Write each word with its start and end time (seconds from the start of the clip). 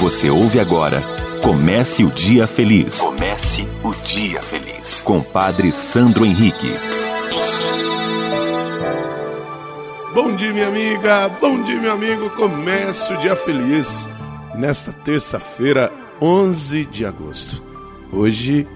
Você 0.00 0.28
ouve 0.30 0.60
agora 0.60 1.02
Comece 1.42 2.02
o 2.02 2.10
Dia 2.10 2.44
Feliz. 2.46 2.98
Comece 2.98 3.68
o 3.84 3.94
Dia 4.04 4.42
Feliz. 4.42 5.00
Com 5.00 5.22
Padre 5.22 5.70
Sandro 5.70 6.24
Henrique. 6.24 6.72
Bom 10.12 10.34
dia, 10.34 10.52
minha 10.52 10.66
amiga. 10.66 11.28
Bom 11.40 11.62
dia, 11.62 11.80
meu 11.80 11.92
amigo. 11.92 12.28
Comece 12.30 13.12
o 13.12 13.18
Dia 13.18 13.36
Feliz. 13.36 14.08
Nesta 14.56 14.92
terça-feira, 14.92 15.92
11 16.20 16.84
de 16.86 17.06
agosto. 17.06 17.62
Hoje, 18.12 18.66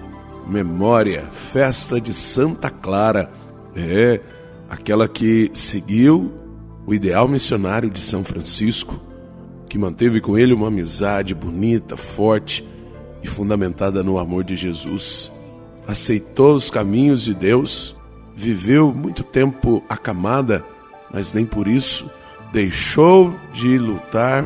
memória, 0.47 1.27
festa 1.31 1.99
de 1.99 2.13
Santa 2.13 2.69
Clara. 2.69 3.29
É, 3.75 4.21
aquela 4.69 5.09
que 5.09 5.51
seguiu 5.53 6.31
o 6.85 6.93
ideal 6.93 7.27
missionário 7.27 7.89
de 7.89 7.99
São 7.99 8.23
Francisco 8.23 9.10
que 9.71 9.79
manteve 9.79 10.19
com 10.19 10.37
ele 10.37 10.53
uma 10.53 10.67
amizade 10.67 11.33
bonita, 11.33 11.95
forte 11.95 12.61
e 13.23 13.27
fundamentada 13.27 14.03
no 14.03 14.19
amor 14.19 14.43
de 14.43 14.53
Jesus. 14.53 15.31
Aceitou 15.87 16.55
os 16.55 16.69
caminhos 16.69 17.23
de 17.23 17.33
Deus, 17.33 17.95
viveu 18.35 18.93
muito 18.93 19.23
tempo 19.23 19.81
acamada, 19.87 20.61
mas 21.09 21.33
nem 21.33 21.45
por 21.45 21.69
isso 21.69 22.11
deixou 22.51 23.33
de 23.53 23.77
lutar 23.77 24.45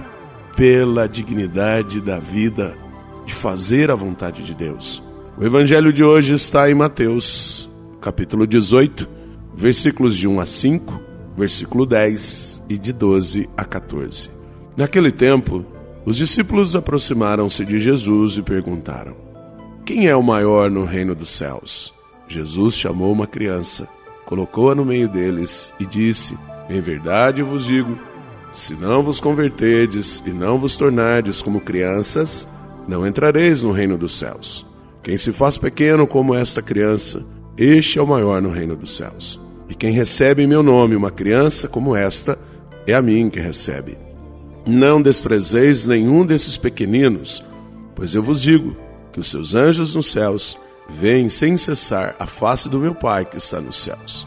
pela 0.56 1.10
dignidade 1.10 2.02
da 2.02 2.20
vida, 2.20 2.78
de 3.26 3.34
fazer 3.34 3.90
a 3.90 3.96
vontade 3.96 4.44
de 4.44 4.54
Deus. 4.54 5.02
O 5.40 5.44
evangelho 5.44 5.92
de 5.92 6.04
hoje 6.04 6.34
está 6.34 6.70
em 6.70 6.76
Mateus, 6.76 7.68
capítulo 8.00 8.46
18, 8.46 9.10
versículos 9.56 10.16
de 10.16 10.28
1 10.28 10.40
a 10.40 10.46
5, 10.46 11.02
versículo 11.36 11.84
10 11.84 12.62
e 12.70 12.78
de 12.78 12.94
12 12.94 13.50
a 13.58 13.66
14. 13.66 14.45
Naquele 14.78 15.12
tempo, 15.12 15.66
os 16.06 16.18
discípulos 16.18 16.76
aproximaram-se 16.76 17.64
de 17.64 17.80
Jesus 17.80 18.38
e 18.38 18.42
perguntaram: 18.42 19.16
Quem 19.86 20.08
é 20.08 20.16
o 20.16 20.22
maior 20.22 20.70
no 20.70 20.84
reino 20.84 21.16
dos 21.16 21.30
céus? 21.30 21.94
Jesus 22.28 22.76
chamou 22.76 23.12
uma 23.12 23.26
criança, 23.26 23.88
colocou-a 24.26 24.76
no 24.76 24.84
meio 24.84 25.08
deles 25.08 25.74
e 25.80 25.86
disse: 25.86 26.38
Em 26.70 26.82
verdade 26.82 27.42
vos 27.42 27.66
digo, 27.66 27.98
se 28.52 28.74
não 28.74 29.02
vos 29.02 29.22
converterdes 29.22 30.22
e 30.26 30.32
não 30.32 30.60
vos 30.60 30.76
tornardes 30.76 31.42
como 31.42 31.62
crianças, 31.62 32.48
não 32.88 33.08
entrareis 33.08 33.64
no 33.64 33.72
reino 33.72 33.98
dos 33.98 34.18
céus. 34.18 34.66
Quem 35.02 35.18
se 35.18 35.32
faz 35.32 35.58
pequeno 35.58 36.06
como 36.06 36.36
esta 36.36 36.62
criança, 36.62 37.26
este 37.58 37.98
é 37.98 38.02
o 38.02 38.08
maior 38.08 38.42
no 38.42 38.50
reino 38.50 38.76
dos 38.76 38.96
céus. 38.96 39.40
E 39.70 39.74
quem 39.74 39.92
recebe 39.92 40.44
em 40.44 40.48
meu 40.48 40.62
nome 40.62 40.96
uma 40.96 41.12
criança 41.12 41.68
como 41.68 41.96
esta, 41.96 42.38
é 42.86 42.94
a 42.94 43.02
mim 43.02 43.30
que 43.30 43.40
recebe. 43.40 44.05
Não 44.66 45.00
desprezeis 45.00 45.86
nenhum 45.86 46.26
desses 46.26 46.58
pequeninos, 46.58 47.44
pois 47.94 48.16
eu 48.16 48.24
vos 48.24 48.42
digo 48.42 48.76
que 49.14 49.20
os 49.20 49.30
seus 49.30 49.54
anjos 49.54 49.94
nos 49.94 50.08
céus 50.08 50.58
veem 50.90 51.30
sem 51.30 51.56
cessar 51.56 52.16
a 52.18 52.26
face 52.26 52.68
do 52.68 52.80
meu 52.80 52.96
Pai 52.96 53.26
que 53.26 53.38
está 53.38 53.62
nos 53.62 53.78
céus. 53.78 54.26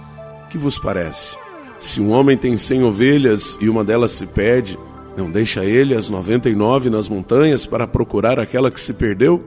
Que 0.48 0.56
vos 0.56 0.78
parece? 0.78 1.36
Se 1.80 2.00
um 2.00 2.12
homem 2.12 2.36
tem 2.36 2.56
cem 2.56 2.84
ovelhas 2.84 3.58
e 3.60 3.68
uma 3.68 3.82
delas 3.82 4.12
se 4.12 4.26
perde, 4.26 4.78
não 5.16 5.28
deixa 5.28 5.64
ele 5.64 5.96
as 5.96 6.08
noventa 6.08 6.48
e 6.48 6.54
nove 6.54 6.88
nas 6.88 7.08
montanhas 7.08 7.66
para 7.66 7.86
procurar 7.86 8.38
aquela 8.38 8.70
que 8.70 8.80
se 8.80 8.94
perdeu? 8.94 9.42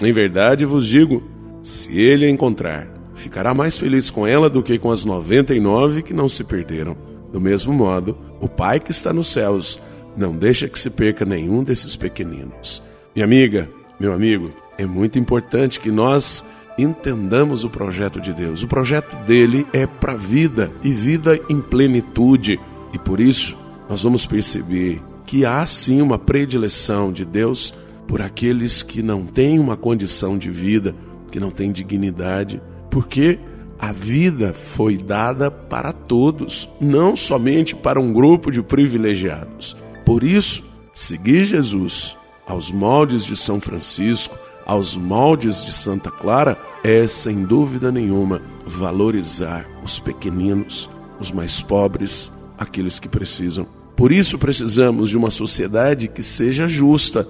Em 0.00 0.12
verdade 0.12 0.64
vos 0.64 0.86
digo, 0.86 1.24
se 1.62 1.98
ele 1.98 2.24
a 2.24 2.30
encontrar, 2.30 2.88
ficará 3.16 3.52
mais 3.52 3.76
feliz 3.76 4.10
com 4.10 4.24
ela 4.24 4.48
do 4.48 4.62
que 4.62 4.78
com 4.78 4.92
as 4.92 5.04
noventa 5.04 5.52
e 5.54 5.58
nove 5.58 6.02
que 6.02 6.14
não 6.14 6.28
se 6.28 6.44
perderam. 6.44 6.96
Do 7.32 7.40
mesmo 7.40 7.72
modo, 7.72 8.16
o 8.40 8.48
Pai 8.48 8.78
que 8.78 8.92
está 8.92 9.12
nos 9.12 9.26
céus 9.26 9.80
não 10.16 10.34
deixa 10.34 10.68
que 10.68 10.78
se 10.78 10.90
perca 10.90 11.24
nenhum 11.24 11.62
desses 11.62 11.96
pequeninos. 11.96 12.82
Minha 13.14 13.24
amiga, 13.24 13.68
meu 14.00 14.12
amigo, 14.12 14.52
é 14.78 14.86
muito 14.86 15.18
importante 15.18 15.80
que 15.80 15.90
nós 15.90 16.44
entendamos 16.78 17.64
o 17.64 17.70
projeto 17.70 18.20
de 18.20 18.32
Deus. 18.32 18.62
O 18.62 18.68
projeto 18.68 19.16
dele 19.24 19.66
é 19.72 19.86
para 19.86 20.14
vida 20.14 20.70
e 20.82 20.90
vida 20.90 21.38
em 21.48 21.60
plenitude. 21.60 22.60
E 22.92 22.98
por 22.98 23.20
isso, 23.20 23.56
nós 23.88 24.02
vamos 24.02 24.26
perceber 24.26 25.02
que 25.24 25.44
há 25.44 25.66
sim 25.66 26.00
uma 26.00 26.18
predileção 26.18 27.12
de 27.12 27.24
Deus 27.24 27.74
por 28.06 28.22
aqueles 28.22 28.82
que 28.82 29.02
não 29.02 29.26
têm 29.26 29.58
uma 29.58 29.76
condição 29.76 30.38
de 30.38 30.50
vida, 30.50 30.94
que 31.30 31.40
não 31.40 31.50
têm 31.50 31.72
dignidade, 31.72 32.60
porque 32.90 33.38
a 33.78 33.92
vida 33.92 34.54
foi 34.54 34.96
dada 34.96 35.50
para 35.50 35.92
todos, 35.92 36.68
não 36.80 37.16
somente 37.16 37.74
para 37.74 38.00
um 38.00 38.12
grupo 38.12 38.50
de 38.50 38.62
privilegiados. 38.62 39.76
Por 40.06 40.22
isso, 40.22 40.62
seguir 40.94 41.42
Jesus 41.42 42.16
aos 42.46 42.70
moldes 42.70 43.24
de 43.24 43.36
São 43.36 43.60
Francisco, 43.60 44.38
aos 44.64 44.96
moldes 44.96 45.64
de 45.64 45.72
Santa 45.72 46.12
Clara, 46.12 46.56
é 46.84 47.08
sem 47.08 47.42
dúvida 47.42 47.90
nenhuma 47.90 48.40
valorizar 48.64 49.68
os 49.82 49.98
pequeninos, 49.98 50.88
os 51.18 51.32
mais 51.32 51.60
pobres, 51.60 52.30
aqueles 52.56 53.00
que 53.00 53.08
precisam. 53.08 53.66
Por 53.96 54.12
isso 54.12 54.38
precisamos 54.38 55.10
de 55.10 55.16
uma 55.16 55.30
sociedade 55.30 56.06
que 56.06 56.22
seja 56.22 56.68
justa, 56.68 57.26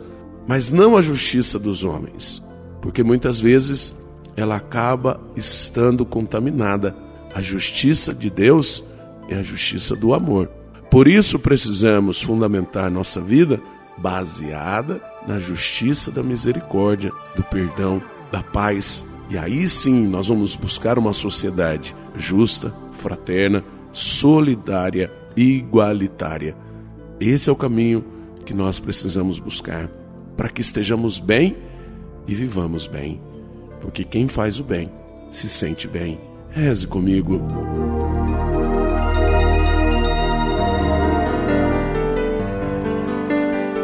mas 0.47 0.71
não 0.71 0.99
a 0.99 1.03
justiça 1.03 1.59
dos 1.59 1.83
homens, 1.83 2.43
porque 2.83 3.03
muitas 3.03 3.41
vezes 3.41 3.95
ela 4.37 4.57
acaba 4.57 5.19
estando 5.35 6.05
contaminada. 6.05 6.95
A 7.35 7.41
justiça 7.41 8.13
de 8.13 8.29
Deus 8.29 8.85
é 9.31 9.37
a 9.37 9.43
justiça 9.43 9.97
do 9.97 10.13
amor. 10.13 10.51
Por 10.91 11.09
isso 11.09 11.39
precisamos 11.39 12.23
fundamentar 12.23 12.91
nossa 12.91 13.21
vida 13.21 13.61
baseada 13.99 15.01
na 15.27 15.39
justiça 15.39 16.11
da 16.11 16.23
misericórdia, 16.23 17.11
do 17.35 17.43
perdão, 17.43 18.01
da 18.31 18.43
paz. 18.43 19.05
E 19.29 19.37
aí 19.37 19.69
sim 19.69 20.07
nós 20.07 20.29
vamos 20.29 20.55
buscar 20.55 20.99
uma 20.99 21.13
sociedade 21.13 21.95
justa, 22.17 22.73
fraterna, 22.93 23.65
solidária 23.93 25.11
igualitária. 25.37 26.57
Esse 27.19 27.49
é 27.49 27.53
o 27.53 27.57
caminho 27.57 28.05
que 28.45 28.55
nós 28.55 28.79
precisamos 28.79 29.39
buscar 29.39 29.91
para 30.37 30.49
que 30.49 30.61
estejamos 30.61 31.19
bem 31.19 31.57
e 32.29 32.35
vivamos 32.35 32.87
bem. 32.87 33.21
Porque 33.81 34.05
quem 34.05 34.29
faz 34.29 34.61
o 34.61 34.65
bem 34.65 34.91
se 35.31 35.49
sente 35.49 35.89
bem. 35.89 36.21
Reze 36.51 36.87
comigo. 36.87 37.41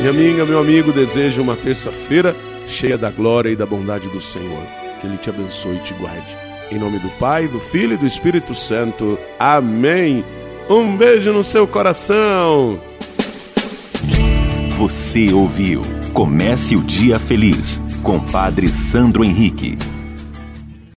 Minha 0.00 0.12
amiga, 0.12 0.46
meu 0.46 0.58
amigo, 0.58 0.92
desejo 0.92 1.42
uma 1.42 1.54
terça-feira 1.54 2.34
cheia 2.66 2.96
da 2.96 3.10
glória 3.10 3.50
e 3.50 3.56
da 3.56 3.66
bondade 3.66 4.08
do 4.08 4.18
Senhor. 4.18 4.62
Que 4.98 5.06
Ele 5.06 5.18
te 5.18 5.28
abençoe 5.28 5.76
e 5.76 5.80
te 5.80 5.92
guarde. 5.92 6.38
Em 6.70 6.78
nome 6.78 6.98
do 6.98 7.10
Pai, 7.10 7.46
do 7.46 7.60
Filho 7.60 7.92
e 7.92 7.96
do 7.98 8.06
Espírito 8.06 8.54
Santo. 8.54 9.18
Amém. 9.38 10.24
Um 10.70 10.96
beijo 10.96 11.34
no 11.34 11.44
seu 11.44 11.66
coração. 11.68 12.80
Você 14.78 15.30
ouviu 15.34 15.82
Comece 16.14 16.76
o 16.76 16.80
Dia 16.80 17.18
Feliz 17.18 17.78
com 18.02 18.18
Padre 18.18 18.68
Sandro 18.68 19.22
Henrique. 19.22 19.76